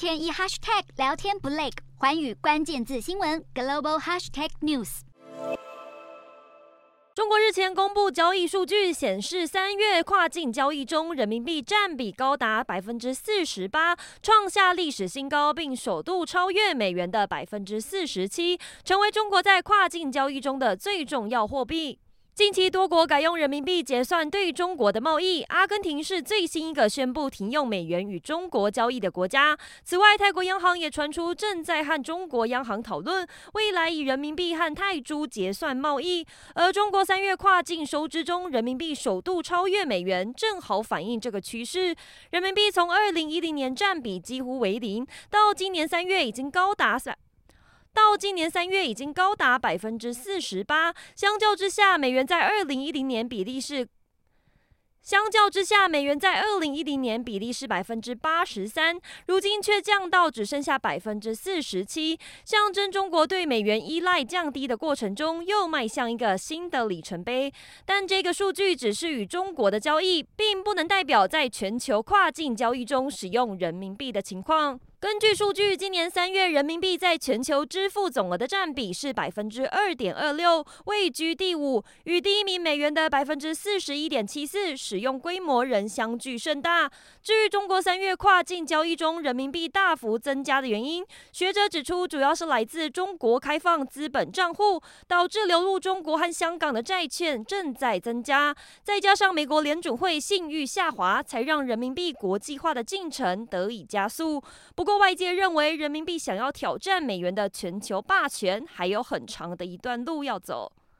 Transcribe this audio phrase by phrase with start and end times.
[0.00, 1.68] 天一 hashtag 聊天不累，
[1.98, 5.00] 环宇关键字新闻 global hashtag news。
[7.14, 21.98] 中国日前公布交易数据，显示三月跨境交易中人民币占比高达百分之四十八，创下历史新高，并首度超越美元的百分之四十七，成为中国在跨境交易中的最重要货币。
[22.40, 29.54] 近期多国改用人民币结算对中国的贸易，阿根廷是最新一个宣布停用美元与中国交易的国家。
[29.84, 36.26] 此外，泰国央行也传出正在和中国央行讨论未来以人民币和泰铢结算贸易。
[36.54, 41.94] 而中国三月跨境收支中，人民币首度超越美元，正好反映这个趋势。
[42.30, 47.14] 人民币从二零一零年占比几乎为零，到今年三月已经高达三。
[47.92, 53.86] 到今年三月已经高达百分之四十八，相较之下，美元在二零一零年比例是。
[55.02, 67.50] 相较之下，美元在二零一零年比例是百分之八十三，如今却降到只剩下百分之四十七，象征中国对美元依赖降低的过程中又迈向一个新的里程碑。
[67.86, 74.78] 但这个数据只是与中国的交易，并不能代表在全球跨境交易中使用人民币的情况。
[75.00, 86.90] 根据数据，今年三月人民币在全球支付总额的占比是百分之二点二六，位居第五，与第一名美元的百分之四十一点七四使用规模仍相距甚大。
[87.22, 104.42] 至于中国三月跨境交易中人民币大幅增加的原因，学者指出，主要是来自中国开放资本账户，导致流入中国和香港的债券正在增加，再加上美国联准会信誉下滑，才让人民币国际化的进程得以加速。
[104.74, 110.72] 不过过，外界认为，人民币想要挑战美元的全球霸权，还有很长的一段路要走。